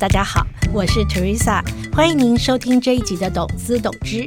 [0.00, 1.62] 大家好，我是 Teresa，
[1.94, 4.24] 欢迎您收听这一集的《懂资懂知》。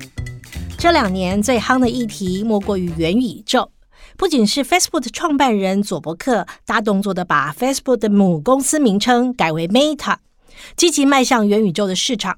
[0.77, 3.71] 这两年最夯的议题莫过于元宇宙，
[4.15, 10.17] 不仅是 Facebook 的创办人佐伯克大动作的把 Facebook 的母公司名称改为 Meta，
[10.77, 12.37] 积极迈向元宇宙的市场。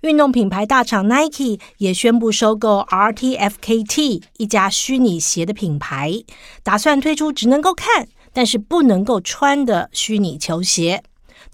[0.00, 6.24] 运动品牌大厂 Nike 也宣布收购 RTFKT 一家虚拟鞋的品牌，
[6.64, 11.04] 打算推出只能够看但是不能够穿的虚拟球鞋。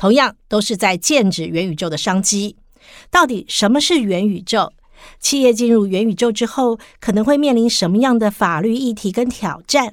[0.00, 2.56] 同样都是在剑指元宇宙的商机。
[3.10, 4.70] 到底什么是元宇宙？
[5.18, 9.92] 企业进入元宇宙之后，可能会面临什么样的法律议题跟挑战？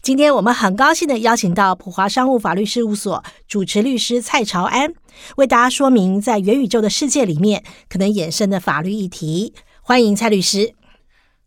[0.00, 4.94] 今天我们很高兴地邀请到普华商务法律事务所主持律师蔡朝安，
[5.36, 9.52] 为大家说明在元宇宙的世界里面可能衍生的法律议题。
[9.82, 10.74] 欢迎蔡律师。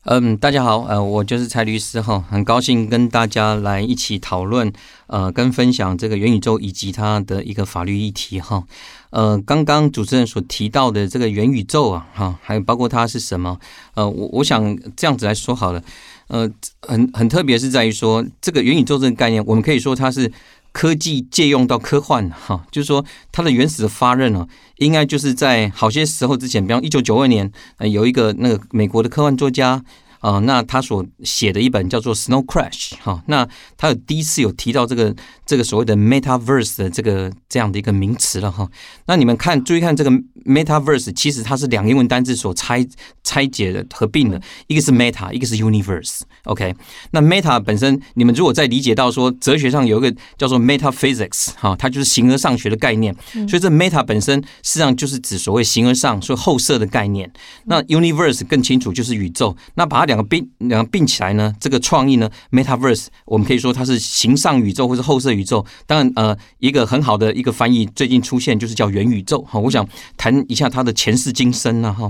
[0.09, 4.71] 嗯，大家好，呃，我就是蔡律师哈，很高兴跟大家来一起讨论，
[5.07, 8.63] 呃，跟分享这个元宇宙以及它的一个法律议题哈。
[9.09, 13.59] 呃，刚刚主持人所提到的这个元宇宙啊，哈，还有包括它是什么，
[13.95, 15.83] 呃，我我想这样子来说好了，
[16.29, 16.49] 呃，
[16.83, 20.31] 很很特别是在于说这个元宇宙这个概念，我们可以说它是。
[20.73, 29.83] 科技借用到科幻，哈，就是说它的原始的发軔啊，应该就是在好些时候之前，比方一九九二年，呃，有一个那个美国的科幻作家。
[30.19, 35.15] 啊、呃，那他所写的一本叫做《Snow Crash》哈，那他有第一次有提到这个
[35.45, 38.67] 这个所谓的 Metaverse 的这个这样的一个名词了哈。
[39.05, 40.11] 那你们看，注意看这个
[40.45, 42.85] Metaverse，其实它是两个英文单字所拆
[43.23, 46.21] 拆解的合并的，一个是 Meta，一个是 Universe。
[46.43, 46.73] OK，
[47.11, 53.15] 那 Meta 本身，你们如果再理解到说哲学上有一个叫做 Metaphysics 哈，它就是形而上学的概念，
[53.47, 57.31] 所以这 Meta 本身实际上就是指所谓形而上，所以后设的概念。
[57.65, 65.63] 那 Universe 更清楚就是宇宙，那把它两个并两个并起来呢，这个创意呢，Metaverse，我们可以说它是形上宇宙或是后设宇宙。
[65.85, 69.41] 当然，呃，一个很好的一个翻译最近出现就是叫元宇宙。
[69.41, 71.93] 哈，我想谈一下它的前世今生呢。
[71.93, 72.09] 哈，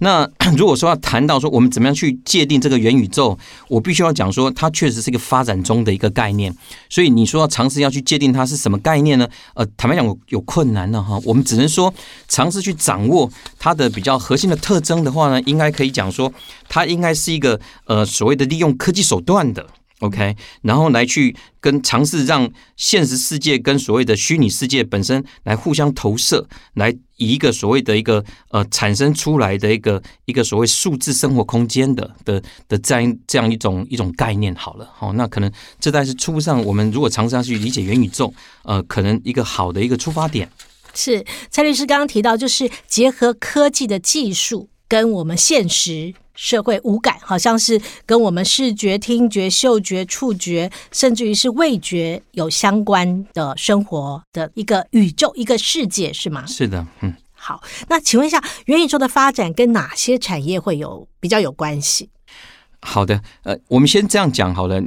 [0.00, 0.26] 那
[0.56, 3.36] 如果说要谈到说我们怎么样去界定这个元宇宙，
[3.68, 6.54] 我必须要讲说它确实是一个发展中的一个概念。
[6.88, 9.28] 所以你说要尝试要去界定它是什么概念呢？
[9.54, 11.02] 呃，坦白讲有有困难呢。
[11.02, 11.92] 哈，我们只能说
[12.28, 16.32] 尝试去掌握它的比较核心的特征的话呢，应该可以讲说
[16.68, 17.31] 它应该是。
[17.34, 19.66] 一个呃所谓的利用科技手段的
[20.00, 38.32] ，OK，然后来去跟尝试让现实世界跟所谓的虚拟世界本身来互相投射，来以一个所谓的一个呃产生出来的一个一个所谓数字生活空间的的的这样这样一种一种概念好了，好，那可能这代是初步上我们如果尝试要去理解元宇宙，
[38.64, 40.50] 呃，可能一个好的一个出发点
[40.94, 46.12] 是蔡律师刚刚提到，就是结合科技的技术跟我们现实。
[46.34, 56.46] 社会五感好像是跟我们视觉、听觉、嗅觉、触觉，甚至于是味觉有相关的生活的一个宇宙、一个世界，是吗？
[56.46, 57.14] 是的，嗯。
[57.34, 62.08] 好，那请问一下，元宇宙的发展跟哪些产业会有比较有关系？
[62.80, 64.80] 好的，呃，我们先这样讲好了。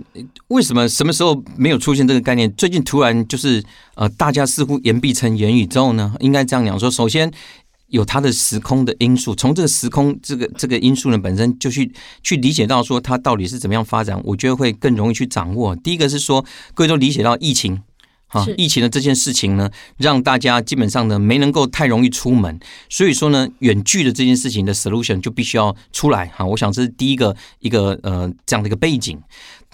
[0.48, 2.50] 为什么什么时候没有出现这个概念？
[2.54, 3.64] 最近突然就是
[3.96, 6.14] 呃，大家似乎言必称元宇宙呢？
[6.20, 7.32] 应该这样讲说，首先。
[7.88, 11.92] 有它的时空的因素，从这个时空这个这个因素呢本身就去
[12.24, 15.76] 去理解到说它到底是怎么样发展，我觉得会更容易去掌握。
[15.76, 16.44] 第一个是说，
[16.74, 17.84] 各位都理解到疫情，
[18.28, 22.60] 啊，疫情的这件事情呢，让大家基本上呢没能够太容易出门，
[22.90, 26.44] 所以说呢，远距的这件事情的 solution 就必须要出来哈。
[26.46, 29.22] 我想这是第一个一个呃这样的一个背景。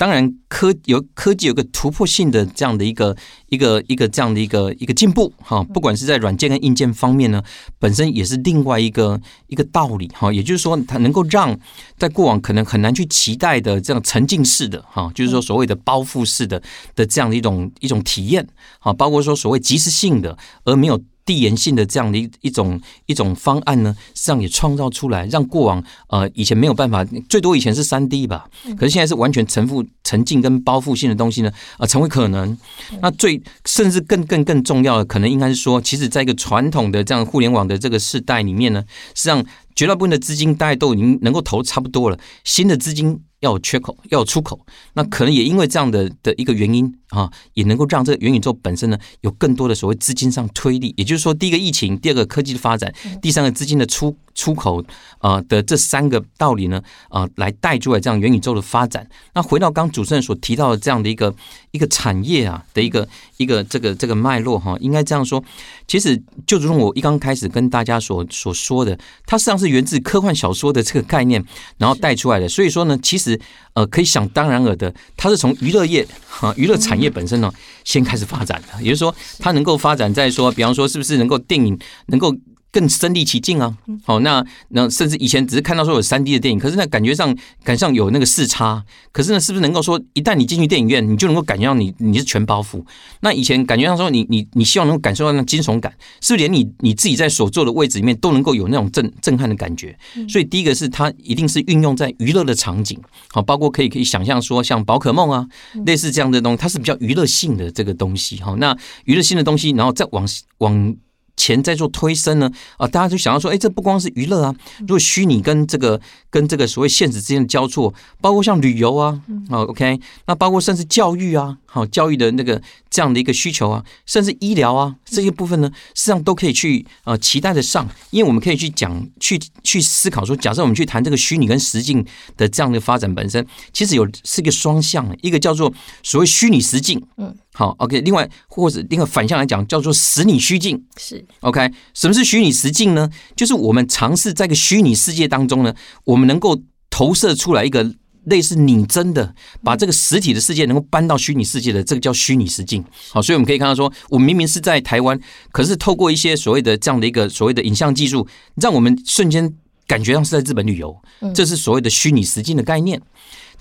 [0.02, 3.16] 当然，科有科技有个突破性的这样的一个
[3.50, 7.44] 一个一个这样的一个一个进步哈，不管是在软件跟硬件方面呢，
[7.78, 10.34] 本身也是另外一个一个道理哈。
[10.34, 11.56] 也就是说，它能够让
[12.00, 16.60] 在过往可能很难去期待的这样沉浸式的哈，就是说所谓的包覆式的
[16.96, 18.48] 的这样的一种一种体验
[18.80, 21.00] 哈，包括说所谓即时性的而没有。
[21.26, 32.58] 递延性的这样的一一种一种方案呢，实际上也创造出来，让过往呃以前没有办法，最多以前是三 D 吧，可是现在是完全沉覆、沉浸跟包覆性的东西呢，啊、呃，成为可能。
[33.02, 38.84] 那最甚至更更更重要的，可能应该是说，其实在一个传统的这样互联网的这个时代里面呢，
[39.14, 39.46] 实际上
[39.76, 43.22] 绝大部分的资金大概都已经能够投差不多了，新的资金。
[43.42, 50.94] 要有缺口，要有出口，那可能也因为这样的的一个原因啊，也能够让这个元宇宙本身呢有更多的所谓资金上推力。
[50.96, 54.86] 也就是说，第一个疫情，第二个科技的发展，第三个资金的出出口
[55.18, 59.10] 啊的这三个道理呢啊，来带出来这样元宇宙的发展。
[59.34, 61.34] 那回到刚主持人所提到的这样的一个
[61.72, 65.44] 一个产业啊的一个一个这个这个脉络哈，应该这样说，
[65.88, 71.44] 其实就如同我一刚开始跟大家所所说的，它实际上是源自科幻小说的这个概念，
[71.78, 72.48] 然后带出来的。
[72.48, 73.40] 所以说呢，其实
[73.74, 77.52] 呃，可以想当然尔的，它是从娱乐业哈，娱乐产业本身呢
[77.84, 82.36] 先开始发展的，也就是说，它能够发展在说，比方说，是不是能够电影能够。
[82.72, 83.76] 更身临其境啊！
[84.06, 88.84] 好，那那甚至以前只是看到说有三 D 的电影，可是那感觉上感上有那个视差。
[89.12, 92.82] 可是呢，是不是能够说一旦你进去电影院，你就能够感觉到你你是全包袱？
[93.20, 95.92] 那以前感觉上说你你你希望能够感受到那惊悚感，
[96.22, 99.98] 是不是连你你自己在所坐的位置里面都能够有那种震震撼的感觉？
[100.30, 102.98] 所以第一个是它一定是运用在娱乐的场景，
[103.32, 105.46] 好，包括可以可以想象说像宝可梦啊，
[105.86, 108.42] 类似这样的东西，它是比较娱乐性的这个东西。
[108.42, 108.74] 好，那
[109.04, 110.26] 娱乐性的东西，然后再往
[110.60, 110.96] 往。
[111.42, 112.52] 前在做推升呢？
[112.78, 116.00] 啊，大家就想要说，哎，这不光是娱乐啊，如果虚拟跟这个
[116.30, 117.92] 跟这个所谓现实之间的交错，
[118.22, 122.62] 包括像旅游啊，啊，OK，那包括甚至教育啊，好，教育的那个
[122.92, 132.06] 这样的一个需求啊，甚至医疗啊这些部分呢，实际上都可以去呃期待的上，因为我们可以去讲去去思考说，假设我们去谈这个虚拟跟实境
[132.38, 135.74] 的这样的发展本身，其实有是一个双向，一个叫做
[136.04, 137.36] 所谓虚拟实境，嗯。
[137.54, 138.00] 好，OK。
[138.02, 140.82] 另外，或者另外反向来讲，叫做实拟虚境。
[140.98, 141.70] 是 OK。
[141.94, 143.10] 什么是虚拟实境呢？
[143.36, 145.74] 就是我们尝试在一个虚拟世界当中呢，
[146.06, 146.58] 我们能够
[146.90, 147.94] 投射出来一个
[148.26, 152.84] 类似拟真的，把这个实体的世界能够搬到虚拟世界的，这个叫虚拟实境。
[153.10, 155.20] 好，所以我们可以看到说，我们明明是在台湾，
[155.52, 158.26] 可是透过一些所谓的这样的一个所谓的影像技术，
[158.56, 159.54] 让我们瞬间
[159.88, 160.96] 感觉上是在日本旅游。
[161.34, 163.02] 这是所谓的虚拟实境的概念。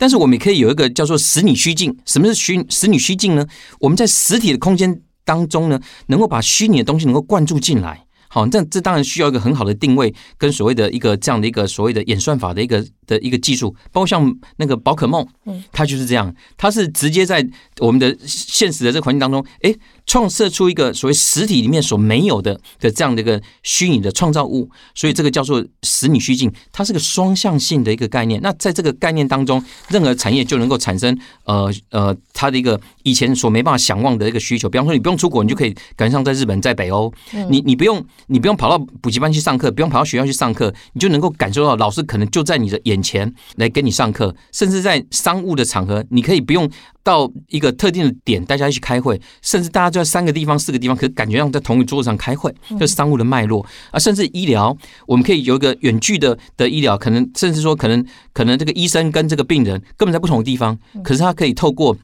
[0.01, 1.95] 但是我们也可以有一个叫做实你虚境。
[2.07, 3.47] 什么是虚实你虚境呢？
[3.81, 8.07] 我们在实体的空间当中呢，能够把虚拟的东西能够灌注进来。
[8.29, 15.27] 好，这这当然需要一个很好的定位跟所谓的一个这样的一个所谓的演算法的一个的一个技术，包括像那个宝可梦，
[15.73, 17.45] 它就是这样，它是直接在
[17.81, 19.75] 我们的现实的这个环境当中，哎。
[20.07, 28.41] 创设出一个所谓实体里面所没有的的这样的一个虚拟的创造物，所以这个叫做实拟虚境，它是个双向性的一个概念。
[28.43, 34.69] 那在这个概念当中，任何产业就能够产生呃呃它的一个以前所没办法想望的一个需求。
[34.69, 37.13] 比方说，你不用出国，你就可以赶上在日本、在北欧，
[37.49, 46.71] 你你不用你不用跑到补习班去上课，不用跑到学校去上课，你就能够感受到老师可能就在你的眼前来跟你上课，甚至在商务的场合，你可以不用。
[47.03, 53.99] 到一个特定的点，大家一起开会，甚至大家就在三个地方、四个地方，可感觉上在同一桌子上开会，这是商务的脉络啊。
[53.99, 54.77] 甚至医疗，
[55.07, 58.05] 我们可以有一个远距的的医疗，可能甚至说，可能
[58.35, 61.97] 可能这个医生跟这个病人根本在不同的地方，可是他可以透过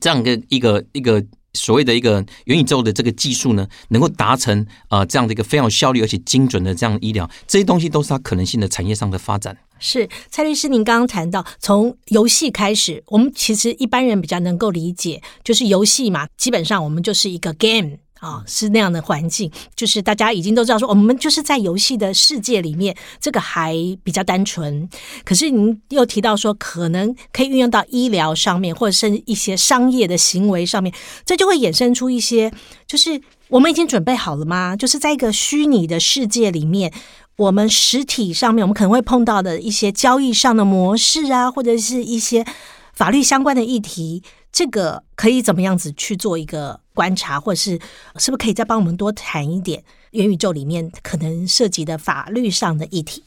[0.00, 9.54] 这样的一个一个所谓的一个元宇宙的这个技术呢，能够达成啊这样的一个非常有效率而且精准的这样的医疗，这些东西都是它可能性的产业上的发展。
[9.82, 23.74] 是蔡律师，您刚刚谈到从游戏开始，我们其实一般人比较能够理解，就是游戏嘛，基本上我们就是一个 game 啊，是那样的环境，就是大家已经都知道说，我们就是在游戏的世界里面，这个还
[24.04, 24.88] 比较单纯。
[25.24, 30.94] 可是您又提到说，可能可以运用到医疗上面，或者是一些商业的行为上面，
[31.26, 32.52] 这就会衍生出一些，
[32.86, 34.76] 就是我们已经准备好了吗？
[34.76, 36.92] 就是在一个虚拟的世界里面。
[37.36, 42.44] 我们实体上面，我们可能会碰到的一些交易上的模式啊，或者是一些
[42.92, 47.80] 法律相关的议题，这个可以怎么样子去做一个观察，或者是
[48.16, 53.24] 是不是可以再帮我们多谈一点元宇宙里面可能涉及的法律上的议题？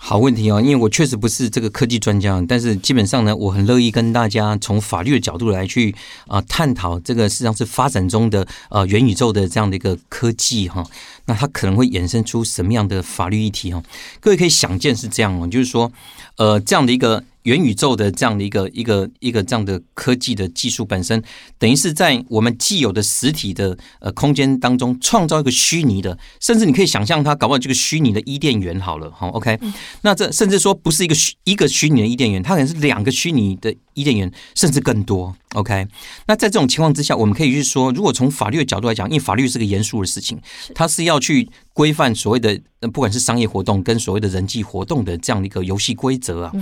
[0.00, 5.94] 好问题哦，因为我确实不是这个科技专家，但是基本上呢，我很乐意跟大家从法律的角度来去
[6.28, 10.82] 啊探讨这个实际上是发展中的呃元宇宙的这样的一个科技哈，
[11.26, 13.82] 那它可能会衍生出什么样的法律议题哈？
[14.20, 15.92] 各位可以想见是这样哦，就是说
[16.36, 17.22] 呃这样的一个。
[17.48, 21.22] 元宇宙的这样的一个一个一个这样的科技的技术本身，
[21.58, 29.58] 等于是在我们既有的实体的呃空间当中创造一个虚拟的，甚至你可以想象它搞不好这个虚拟的伊甸园好了，好 OK，
[30.02, 35.86] 那这甚至说不是一个虚一个虚拟的伊甸园，它可能是两个虚拟的伊甸园，甚至更多 OK。
[36.26, 40.38] 那在这种情况之下，我们可以去说，如果从法律的角度来讲，因为法律是个严肃的事情，
[40.74, 41.48] 它是要去。
[41.78, 42.60] 规范所谓的
[42.92, 46.52] 不管是商业活动跟所谓的人际活动的这样的一个游戏规则啊，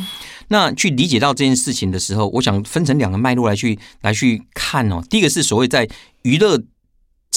[0.49, 5.03] 那去理解到这件事情的时候，我想分成两个脉络来去来去看哦。
[5.09, 5.89] 第一个是所谓在
[6.21, 6.63] 娱乐。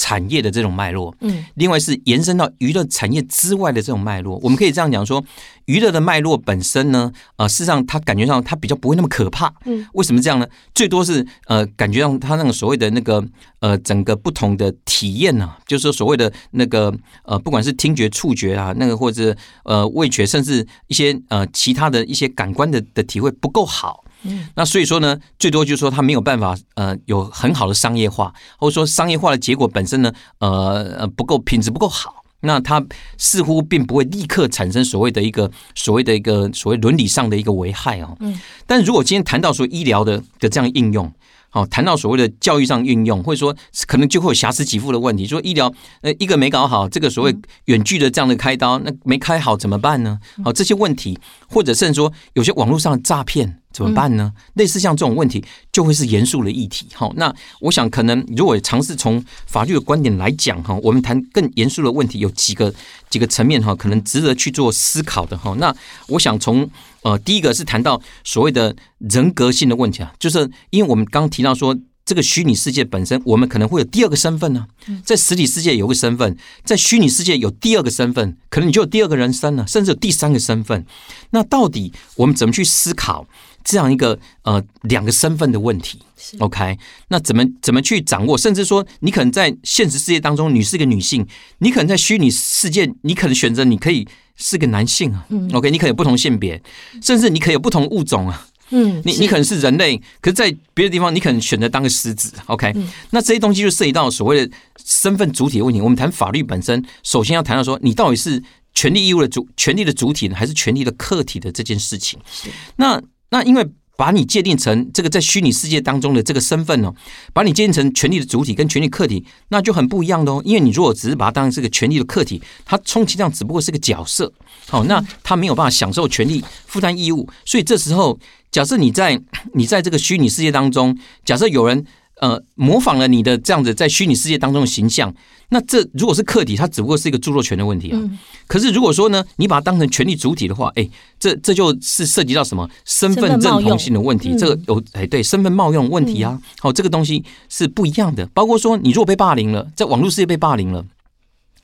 [0.00, 5.22] 产业的这种脉络，嗯，另外是延伸到娱乐产业之外的这种脉络，我们可以这样讲说，
[5.66, 10.46] 娱乐的脉络本身呢，呃，事实上它感觉上它比较不会那么可怕，嗯，为什么这样呢？
[10.74, 13.22] 最多是呃，感觉上它那个所谓的那个
[13.58, 16.90] 呃，整个不同的体验啊，就是说所谓的那个
[17.24, 24.02] 呃，不管是听觉、触觉啊，那个或者呃味觉，甚至一些呃其他的一些感官的的体会不够好。
[24.22, 32.84] 嗯，那所以说呢，最多就是说他没有办法，呃，有很好的商业化，或者说商业化的结果本身呢，呃呃不够品质不够好，那它
[33.18, 38.16] 似乎并不会立刻产生所谓的一个所谓的一个所谓伦理上的一个危害哦。
[38.20, 41.12] 嗯，但如果今天谈到说医疗的的这样应用。
[41.52, 43.52] 好，谈到所谓的教育上运用，或者说
[43.88, 45.26] 可能就会有瑕疵给付的问题。
[45.26, 50.20] 说医疗呃一个没搞好，这个所谓远距的这样的开刀，那没开好怎么办呢？
[50.44, 54.32] 好，这些问题，或者甚至说有些网络上的诈骗怎么办呢？
[54.54, 56.86] 类似像这种问题，就会是严肃的议题。
[56.94, 62.72] 哈，那我想可能如果尝试从法律的观点来讲哈，我们谈更严肃的问题，有几个
[63.08, 65.54] 几个层面哈，可能值得去做思考的哈。
[65.58, 65.74] 那
[66.08, 66.70] 我想从。
[67.02, 71.74] 呃，第一个是谈到所谓的人格性的问题啊，就是因为我们刚刚提到说，
[72.04, 74.66] 这个虚拟世界本身，我们可能会有第二个身份呢，
[75.02, 80.84] 在实体世界有个身份，在虚拟世界有第二个身份，可能你就有第二个人生了，甚至有第三个身份。
[81.30, 83.26] 那到底我们怎么去思考
[83.64, 86.00] 这样一个呃两个身份的问题
[86.38, 88.38] ？OK，那怎么怎么去掌握？
[88.38, 91.26] 甚至说，你可能在现实世界当中，你是个女性，
[91.58, 94.06] 你可能在虚拟世界，你可能选择你可以。
[94.42, 96.62] 是个男性啊，OK，你可以有不同性别，
[97.02, 102.74] 甚至你可以有不同物种啊，嗯，你你可能是人类，可是在别的地方你可能选择当个狮子，OK，
[103.10, 105.78] 那这些东西就涉及到所谓的身份主体的问题。
[105.82, 112.18] 我们谈法律本身，首先要谈到说，你到底是权利义务的主权利的主体呢，还是权利的客体的这件事情？
[112.32, 112.98] 是，那
[113.30, 113.68] 那因为。
[113.96, 116.90] 把你界定成这个在虚拟世界当中的这个身份哦，
[117.34, 120.40] 把你界定成权利的主体跟权利客体，那就很不一样的哦。
[120.42, 124.32] 因为你如果只是把它当成是个权利的客体，它充其量只不过是个角色，
[124.68, 127.28] 好，那他没有办法享受权利、负担义务。
[127.44, 128.18] 所以这时候，
[128.50, 129.20] 假设你在
[129.52, 130.96] 你在这个虚拟世界当中，
[131.26, 131.84] 假设有人。
[132.22, 135.14] 呃，模仿了你的这样子在虚拟世界当中的形象，
[135.52, 137.98] 那这如果是客体，它只不过是一个著作权的问题啊。
[138.00, 140.88] 嗯、可是如果说呢，你把它当成权利主体的话，哎，
[141.18, 144.34] 这这就是涉及到什么身份认同性的问题。
[144.38, 146.40] 这个有哎，对，身份冒用问题啊。
[146.60, 148.24] 好、嗯哦，这个东西是不一样的。
[148.32, 150.84] 包括说，你如果被霸凌了，在网络世界被霸凌了，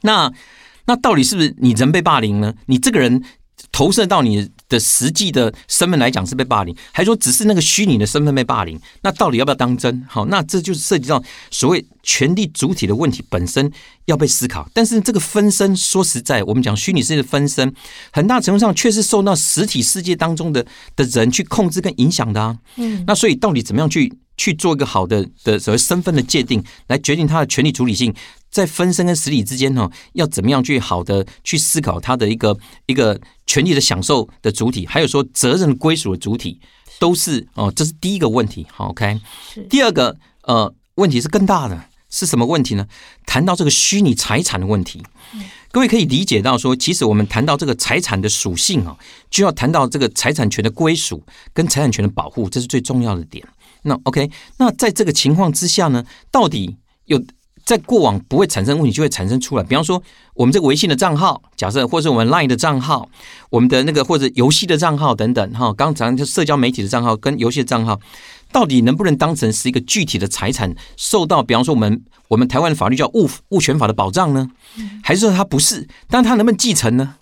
[0.02, 0.32] 那
[0.86, 2.54] 那到底是不是你人被霸凌呢？
[2.66, 3.22] 你这个人
[3.70, 10.04] 投射到你的实际的身份来讲是被霸凌，还说只是那个虚拟的身份被霸凌，那到底要不要当真？
[10.08, 13.70] 好，那这就是涉及到所谓权力主体的问题本身
[14.06, 14.68] 要被思考。
[14.72, 17.72] 但是这个分身，说实在，我们讲虚拟世界的分身，
[18.12, 22.56] 很大程度上却是受到实体世界当中的的人去控制跟影响的啊。
[22.76, 28.14] 嗯，那所以到底怎么样去去做一个好的的所谓身份的界定，来决定他的权利主体性？
[28.48, 36.58] 在分身跟实体之间呢，要怎么样去好的去思考他的一个一个权利的享受的主体，还有说责任归属的主体，
[36.98, 38.66] 都是哦，这是第一个问题。
[38.72, 39.20] 好，OK。
[39.68, 42.86] 第二个呃问题是更大的，是什么问题呢？
[43.26, 45.02] 谈到这个虚拟财产的问题，
[45.70, 48.96] 各位可以理解到说，其实我们谈到这个财产的属性啊，
[49.28, 53.46] 就要谈到这个财产权的归属跟财产权的保护，这是最重要的点。
[53.86, 56.76] 那 OK，那在这个情况之下呢，到底
[57.06, 57.22] 有？
[57.64, 59.64] 在过往不会产生问题，就会产生出来。
[59.64, 60.00] 比方说，
[60.34, 63.08] 我们这个微信的账号，假设或者我们 Line 的账号，
[63.50, 67.98] 我们的那个或者游戏的账号等等，哈，刚才就社交媒体的账号跟游戏的账号，
[68.52, 74.48] 到底能不能当成是一个具体的财产，受到比方说我们我们台湾的法律叫物物权法的保障呢？
[75.02, 75.88] 还是说它不是？
[76.08, 77.16] 但它能不能继承呢？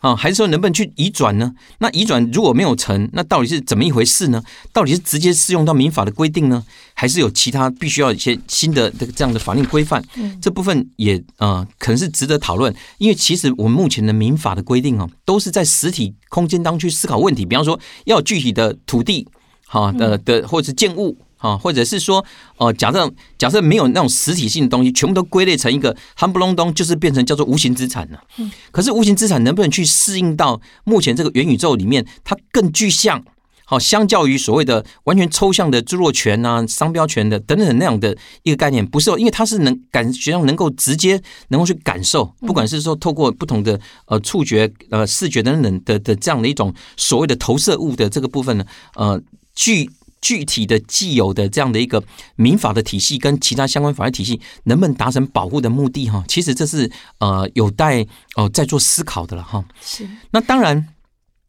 [0.00, 1.52] 啊，还是说能不能去移转呢？
[1.78, 4.40] 那移转如果没有成，那到底是怎么一回事呢？
[4.72, 6.64] 到底是直接适用到民法的规定呢，
[6.94, 10.00] 还是有其他必须要一些新的这个这样的法令规范？
[10.14, 19.26] 嗯，这部分也呃可能是值得讨论，因为其实我们目前的民法的规定哦，都是在实体空间当中去思考问题，比方说要有具体的土地，
[19.66, 21.18] 哈的的或者是建物。
[21.38, 22.24] 啊，或者是说，
[22.58, 28.20] 呃，假设假设没有那种实体性的东西，全部都归类成一个憨不隆咚，就是变成叫做无形资产了。
[28.38, 33.24] 嗯，可是无形资产能不能去适应到目前这个元宇宙里面，它更具象？
[33.64, 48.64] 好，相较于所谓的完全抽象的著作权啊、商标权的等等那样的一个概念，不是，因为它是能感觉上能够直接能够去感受，不管是说透过不同的呃触觉、呃视觉等等的的这样的一种所谓的投射物的这个部分呢，
[48.96, 49.22] 呃，
[49.54, 49.90] 具。
[50.20, 52.02] 具体的既有的这样的一个
[52.36, 56.24] 民法的体系跟其他相关法律体系能不能达成保护的目的哈？
[56.28, 59.64] 其实这是呃有待哦在做思考的了哈。
[59.80, 60.08] 是。
[60.30, 60.88] 那当然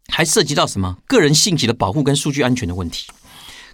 [0.08, 3.08] 还涉及到什么个人信息的保护跟数据安全的问题。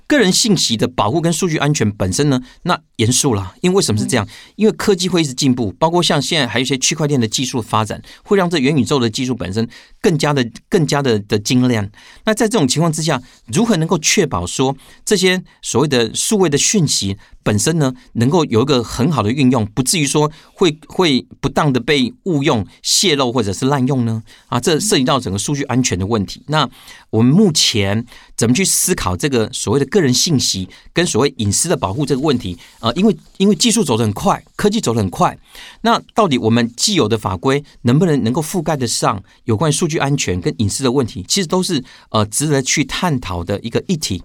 [0.07, 4.27] 个人信息的保护跟数据安全本身呢，那严肃了，因为为什么是这样？
[4.55, 9.67] 因为科技会一直进步，包括像现在还有一些区块链的技术发展，会让这元宇宙的技术本身
[10.01, 11.91] 更加的、更加的的精炼。
[12.25, 24.23] 那在这种情况之下，如何能够确保说这些所谓的数位的讯息本身呢，能够有一个很好的运用，不至于说会会不当的被误用、泄露或者是滥用呢？
[24.47, 26.41] 啊，这涉及到整个数据安全的问题。
[26.47, 26.67] 那
[27.11, 28.03] 我们目前
[28.35, 32.57] 怎么去思考这个所谓的个人信息跟所谓隐私的保护这个问题？
[32.79, 35.37] 呃，因为因为技术走得很快，科技走得很快，
[35.81, 41.23] 那到底我们既有的法规能不能能够覆盖得上有关数据安全跟隐私的问题？
[41.27, 44.23] 其实都是呃值得去探讨的一个议题。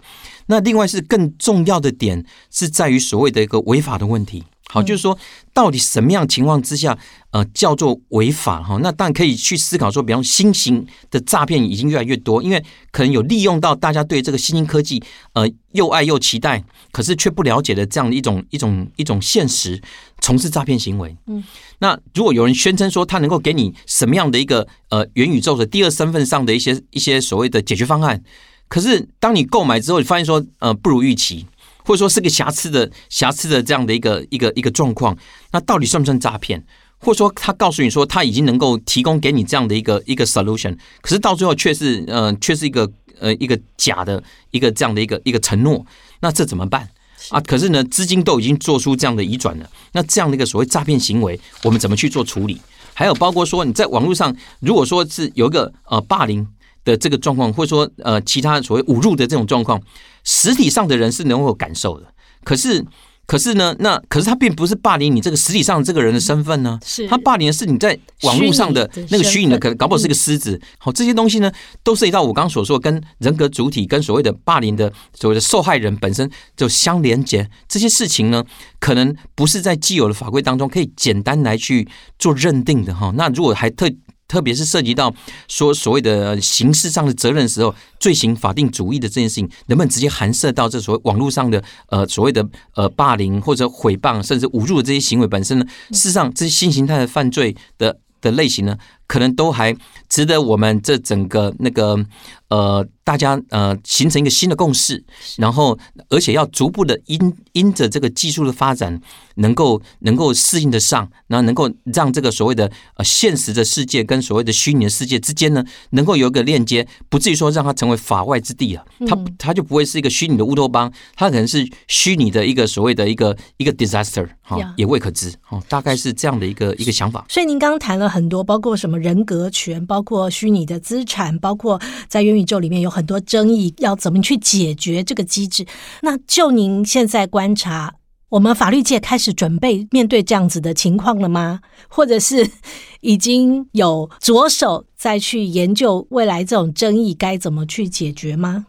[0.51, 4.43] 那另外是更重要的点是在于所谓的一个违法的问题。
[4.73, 5.19] 好，就是说
[5.53, 6.97] 到底什么样情况之下，
[7.33, 8.79] 呃，叫做违法哈？
[8.81, 15.03] 那当然可以去思考说，比方新型的诈骗已经越来越多，因为可能有利用到大家对这个新兴科技
[15.33, 19.81] 呃又爱又期待，可是却不了解的这样的一种一种一种现实，
[20.21, 21.17] 从事诈骗行为。
[21.27, 21.43] 嗯，
[21.81, 28.23] 那如果有人宣称说他能够给你什么样的一个呃元宇宙的第二身份上的一些一些所谓的解决方案，
[28.71, 31.45] 可是当你购买之后，你发现说呃不如预期。
[31.83, 35.17] 或者说是个瑕疵的瑕疵的这样的一个一个一个状况，
[35.51, 36.63] 那到底算不算诈骗？
[36.99, 45.85] 或者说他告诉你说他已经能够提供给你这样的一个一个 solution，可是到最后却是呃却是一个呃一个假的一个这样的一个一个承诺，
[46.21, 46.87] 那这怎么办
[47.31, 47.41] 啊？
[47.41, 52.61] 可是呢，资金都已经做出这样的移转了，那这样的一个所谓诈骗行为，我们怎么去做处理？
[52.95, 56.47] 还有包括说你在网络上，如果说是有一个呃霸凌
[56.85, 59.81] 的这个状况，或者说呃其他所谓侮辱的这种状况。
[60.23, 62.07] 实体上的人是能够感受的，
[62.45, 62.85] 可是，
[63.25, 70.61] 可是呢，那可是他并不是霸凌你这个实体上这个人的身份呢，是他霸凌的是你在网络上的那个虚拟的，可能搞不好是个狮子。
[70.77, 71.51] 好，这些东西呢，
[71.83, 77.49] 都涉及到我刚刚所说跟人格主体跟所谓的霸凌的所谓的受害人本身就相连接。
[77.67, 78.45] 这些事情呢，
[78.79, 83.11] 可能不是在既有的法规当中可以简单来去做认定的哈。
[83.17, 83.91] 那如果还特
[84.31, 85.13] 特别是涉及到
[85.49, 95.67] 说所谓的刑事上的责任的时候，罪行法定主义的这件事情，能不能直接含涉到这所谓网络上的呃所谓的呃霸凌或者诽谤甚至侮辱的这些行为本身呢？
[95.91, 98.77] 事实上，这些新形态的犯罪的的类型呢，
[99.11, 99.77] 可能都还
[100.09, 101.99] 值得我们这整个那个
[102.47, 102.87] 呃。
[103.03, 105.03] 大家呃形成一个新的共识，
[105.37, 105.77] 然后
[106.11, 107.19] 而且要逐步的因
[107.55, 109.01] 因着这个技术的发展，
[109.37, 118.85] 能够能够适应得上，然后能够让这个所谓的呃现实的世界跟所谓的虚拟的世界之间呢，能够有一个链接，不至于说让它成为法外之地啊。
[119.09, 127.25] 它它就不会是一个虚拟的乌托邦，它可能是虚拟的一个所谓的一个一个 disaster 哈，也未可知哈，大概是这样的一个一个想法。
[127.29, 133.05] 所以您刚刚谈了很多，包括什么人格权，包括虚拟的资产，包括在元宇宙里面有很。
[133.11, 135.67] 多争议要怎么去解决这个机制？
[136.03, 137.95] 那就您现在观察，
[138.29, 141.59] 我们法律界开始准备面对这样子的情况了吗？
[141.89, 142.49] 或者是
[143.03, 148.67] 已经有着手再去研究未来这种争议该怎么去解决吗？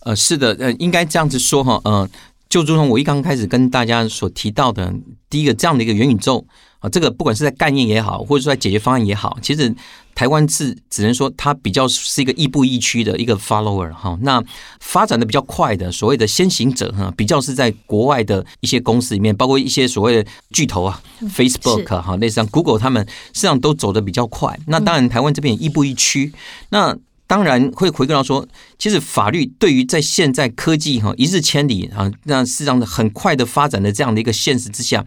[0.00, 2.10] 呃，是的，呃，应该这样子说哈，呃，
[2.48, 4.92] 就如同我一刚开始跟大家所提到的，
[5.28, 6.44] 第一个这样的一个元宇宙
[6.80, 9.74] 啊，这个不管是在概念也好，或者说在解决方案也好，其实。
[10.12, 14.42] 台湾是只能说它比较是一个亦步亦趋的一个 follower 哈，那
[14.80, 24.58] 发展的比较快的所谓的先行者哈，比较是在国外的一些公司里面，包括一些所谓的巨头啊，Facebook 哈，类似像 Google 他们实际上都走的比较快。
[24.66, 26.34] 那当然台湾这边也亦步亦趋，
[26.68, 26.94] 那
[27.26, 28.46] 当然会回归到说，
[28.78, 35.02] 其实法律对于在现在科技哈一日千里啊，那事实上很快的发展的这样的一个现实之下。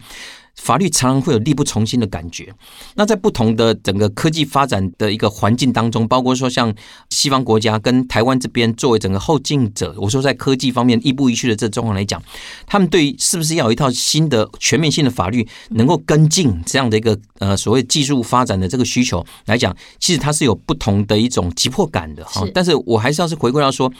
[0.56, 2.52] 法律常常会有力不从心的感觉。
[2.94, 6.74] 那在不同的整个科技发展的一个环境当中，包括说像
[7.10, 12.22] 西方国家跟台湾这边作为整个后进者，我说在科技方面亦步亦趋的这状况来讲，
[12.66, 22.46] 他们对于是不是要有一套新的全面性的法律能够跟进这样的一个呃所谓技术发展的这个需求来讲，其实它是有不同的一种急迫感的哈。
[22.54, 23.92] 但是我还是要是回归到说，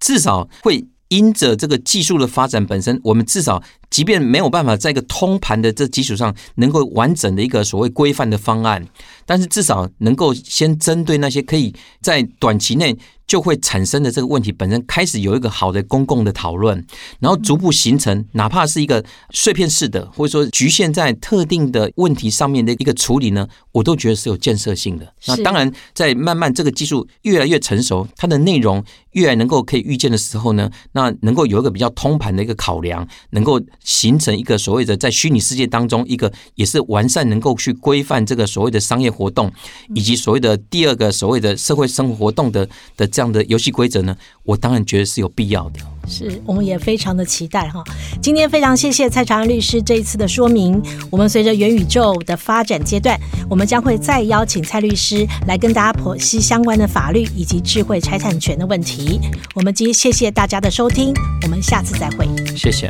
[0.00, 3.62] 至少会因着这个技术的发展本身，我们至少。
[3.90, 8.86] 即便没有办法在一个通盘的这基础上，能够完整的一个所谓规范的方案，
[9.26, 16.84] 但是至少能够先针对那些可以在短期内就会产生的这个问题本身，开始有一个好的公共的讨论，
[17.18, 25.12] 然后逐步形成，哪怕是一个碎片式的，或者说局限在特定的问题上面的一个处理呢，我都觉得是有建设性的。
[25.26, 33.60] 那当然，在慢慢这个技术越来越成熟，它的内容越来能够可以预见的时候呢，那能够有一个比较通盘的一个考量，能够。
[33.82, 39.52] 形成一个所谓的在虚拟世界当中一个也是完善能够去规范这个所谓的商业活动，
[39.94, 45.80] 以及所谓的第二个所谓的社会生活活动的的这样的游戏规则呢，我当然觉得是有必要的。
[46.08, 47.82] 是，我们也非常的期待哈。
[48.20, 50.80] 今天非常谢谢蔡长安律师这一次的说明。
[51.10, 59.20] 我们随着元宇宙的发展阶段，我们将会再邀请蔡律师来跟大家剖析相关的法律以及智慧财产权的问题。
[59.54, 62.26] 我们今天谢谢大家的收听，我们下次再会。
[62.56, 62.88] 谢谢。